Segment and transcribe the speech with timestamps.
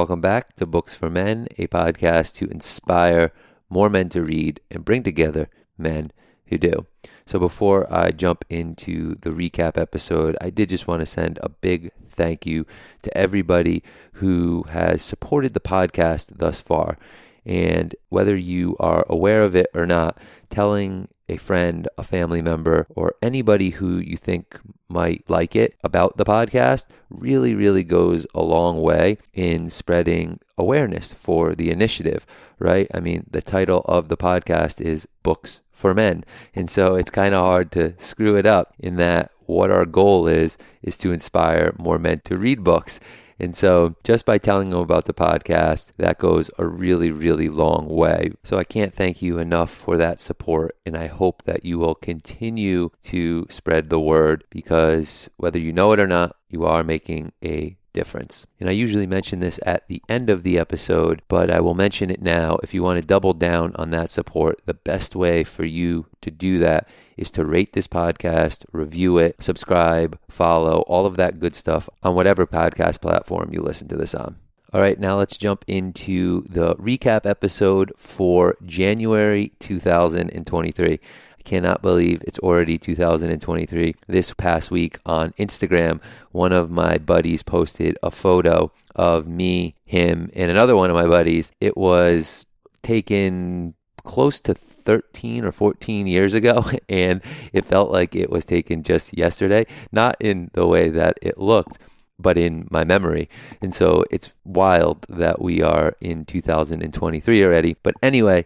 [0.00, 3.32] Welcome back to Books for Men, a podcast to inspire
[3.68, 6.10] more men to read and bring together men
[6.46, 6.86] who do.
[7.26, 11.50] So before I jump into the recap episode, I did just want to send a
[11.50, 12.64] big thank you
[13.02, 13.82] to everybody
[14.14, 16.96] who has supported the podcast thus far.
[17.44, 20.16] And whether you are aware of it or not,
[20.48, 26.16] telling a friend, a family member, or anybody who you think might like it about
[26.16, 32.26] the podcast really, really goes a long way in spreading awareness for the initiative,
[32.58, 32.88] right?
[32.92, 36.24] I mean, the title of the podcast is Books for Men.
[36.52, 40.26] And so it's kind of hard to screw it up in that what our goal
[40.26, 42.98] is, is to inspire more men to read books.
[43.40, 47.88] And so just by telling them about the podcast, that goes a really, really long
[47.88, 48.32] way.
[48.44, 50.76] So I can't thank you enough for that support.
[50.84, 55.92] And I hope that you will continue to spread the word because whether you know
[55.92, 58.46] it or not, you are making a difference.
[58.58, 62.10] And I usually mention this at the end of the episode, but I will mention
[62.10, 62.58] it now.
[62.62, 66.30] If you want to double down on that support, the best way for you to
[66.30, 71.54] do that is to rate this podcast, review it, subscribe, follow, all of that good
[71.54, 74.36] stuff on whatever podcast platform you listen to this on.
[74.72, 81.00] All right, now let's jump into the recap episode for January 2023.
[81.40, 83.94] I cannot believe it's already 2023.
[84.06, 90.30] This past week on Instagram, one of my buddies posted a photo of me, him,
[90.34, 91.50] and another one of my buddies.
[91.58, 92.44] It was
[92.82, 93.72] taken
[94.04, 97.22] close to 13 or 14 years ago, and
[97.54, 99.64] it felt like it was taken just yesterday.
[99.90, 101.78] Not in the way that it looked,
[102.18, 103.30] but in my memory.
[103.62, 107.76] And so it's wild that we are in 2023 already.
[107.82, 108.44] But anyway,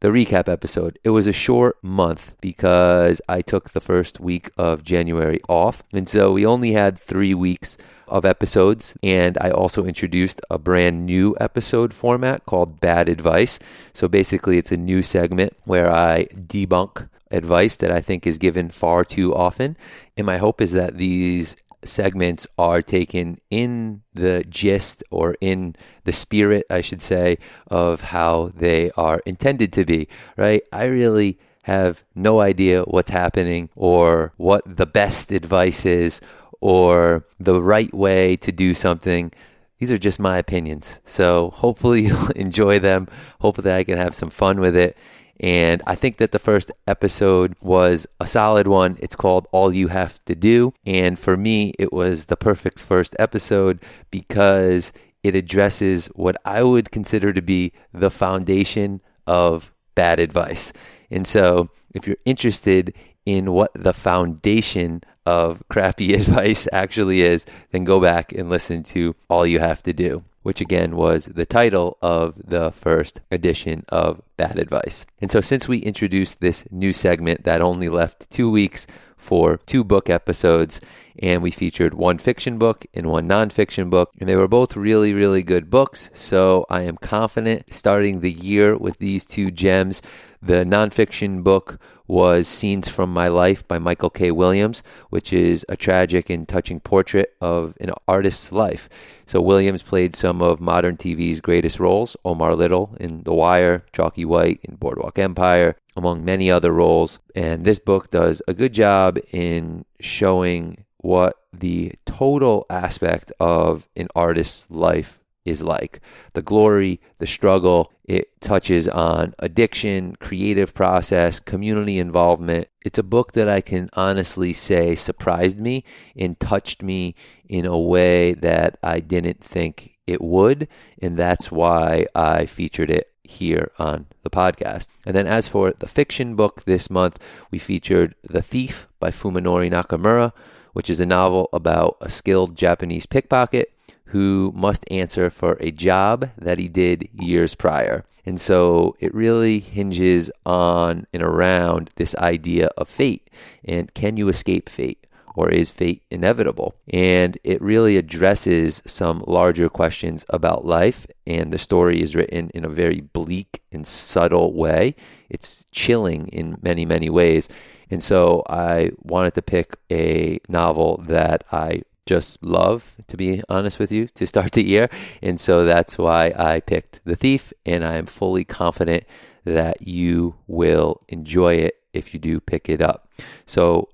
[0.00, 0.98] the recap episode.
[1.04, 5.82] It was a short month because I took the first week of January off.
[5.92, 7.76] And so we only had three weeks
[8.08, 8.96] of episodes.
[9.02, 13.58] And I also introduced a brand new episode format called Bad Advice.
[13.92, 18.70] So basically, it's a new segment where I debunk advice that I think is given
[18.70, 19.76] far too often.
[20.16, 26.12] And my hope is that these segments are taken in the gist or in the
[26.12, 30.62] spirit, I should say, of how they are intended to be, right?
[30.72, 36.20] I really have no idea what's happening or what the best advice is
[36.60, 39.32] or the right way to do something.
[39.78, 41.00] These are just my opinions.
[41.04, 43.08] So hopefully you'll enjoy them.
[43.40, 44.96] Hopefully I can have some fun with it.
[45.40, 48.98] And I think that the first episode was a solid one.
[49.00, 50.74] It's called All You Have to Do.
[50.84, 53.80] And for me, it was the perfect first episode
[54.10, 54.92] because
[55.22, 60.72] it addresses what I would consider to be the foundation of bad advice.
[61.10, 67.84] And so if you're interested in what the foundation of crappy advice actually is, then
[67.84, 71.98] go back and listen to All You Have to Do which again was the title
[72.00, 75.06] of the first edition of Bad Advice.
[75.20, 78.86] And so, since we introduced this new segment that only left two weeks
[79.20, 80.80] for two book episodes,
[81.22, 85.12] and we featured one fiction book and one nonfiction book, and they were both really,
[85.12, 86.10] really good books.
[86.14, 90.02] So, I am confident starting the year with these two gems.
[90.42, 91.78] The nonfiction book
[92.10, 94.32] was Scenes from My Life by Michael K.
[94.32, 98.88] Williams, which is a tragic and touching portrait of an artist's life.
[99.26, 104.24] So Williams played some of modern TV's greatest roles, Omar Little in The Wire, Chalky
[104.24, 107.18] White in Boardwalk Empire, among many other roles.
[107.34, 114.08] And this book does a good job in showing what the total aspect of an
[114.14, 116.00] artist's life is like
[116.34, 117.92] the glory, the struggle.
[118.04, 122.68] It touches on addiction, creative process, community involvement.
[122.84, 125.84] It's a book that I can honestly say surprised me
[126.16, 127.14] and touched me
[127.48, 130.68] in a way that I didn't think it would.
[131.00, 134.88] And that's why I featured it here on the podcast.
[135.06, 137.18] And then as for the fiction book this month,
[137.50, 140.32] we featured The Thief by Fuminori Nakamura,
[140.72, 143.72] which is a novel about a skilled Japanese pickpocket
[144.06, 148.04] who must answer for a job that he did years prior.
[148.26, 153.30] And so it really hinges on and around this idea of fate
[153.64, 155.06] and can you escape fate?
[155.34, 156.74] Or is fate inevitable?
[156.92, 161.06] And it really addresses some larger questions about life.
[161.26, 164.96] And the story is written in a very bleak and subtle way.
[165.28, 167.48] It's chilling in many, many ways.
[167.90, 173.78] And so I wanted to pick a novel that I just love, to be honest
[173.78, 174.88] with you, to start the year.
[175.22, 179.04] And so that's why I picked The Thief, and I am fully confident
[179.44, 183.08] that you will enjoy it if you do pick it up.
[183.46, 183.88] So,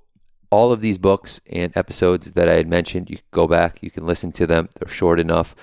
[0.49, 3.91] all of these books and episodes that I had mentioned, you can go back, you
[3.91, 5.55] can listen to them, they're short enough.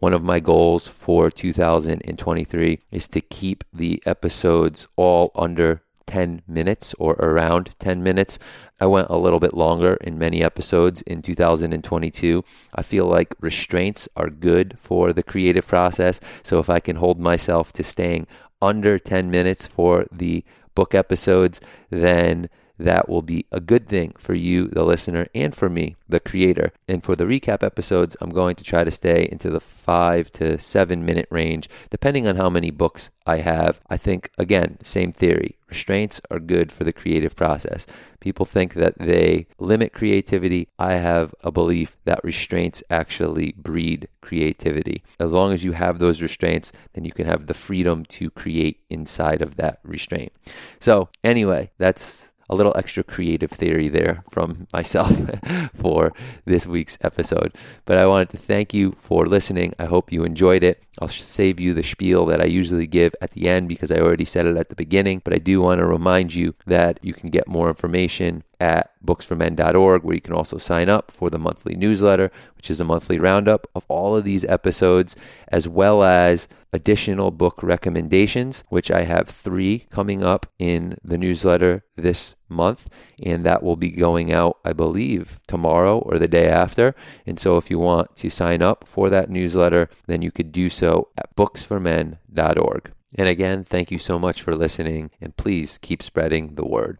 [0.00, 6.94] one of my goals for 2023 is to keep the episodes all under 10 minutes
[6.98, 8.38] or around 10 minutes.
[8.80, 12.44] I went a little bit longer in many episodes in 2022.
[12.74, 16.20] I feel like restraints are good for the creative process.
[16.42, 18.26] So if I can hold myself to staying
[18.60, 20.44] under 10 minutes for the
[20.74, 21.60] book episodes,
[21.90, 22.48] then
[22.78, 26.72] that will be a good thing for you, the listener, and for me, the creator.
[26.86, 30.58] And for the recap episodes, I'm going to try to stay into the five to
[30.58, 33.80] seven minute range, depending on how many books I have.
[33.90, 35.58] I think, again, same theory.
[35.68, 37.86] Restraints are good for the creative process.
[38.20, 40.68] People think that they limit creativity.
[40.78, 45.02] I have a belief that restraints actually breed creativity.
[45.20, 48.80] As long as you have those restraints, then you can have the freedom to create
[48.88, 50.32] inside of that restraint.
[50.80, 55.12] So, anyway, that's a little extra creative theory there from myself
[55.74, 56.12] for
[56.44, 57.54] this week's episode.
[57.84, 59.74] But I wanted to thank you for listening.
[59.78, 60.82] I hope you enjoyed it.
[61.00, 64.24] I'll save you the spiel that I usually give at the end because I already
[64.24, 65.20] said it at the beginning.
[65.24, 70.02] But I do want to remind you that you can get more information at booksformen.org,
[70.02, 73.66] where you can also sign up for the monthly newsletter, which is a monthly roundup
[73.74, 75.14] of all of these episodes,
[75.48, 81.84] as well as additional book recommendations, which I have three coming up in the newsletter
[81.96, 82.88] this month.
[83.22, 86.94] And that will be going out, I believe, tomorrow or the day after.
[87.26, 90.68] And so if you want to sign up for that newsletter, then you could do
[90.68, 92.92] so at booksformen.org.
[93.14, 96.98] And again, thank you so much for listening, and please keep spreading the word.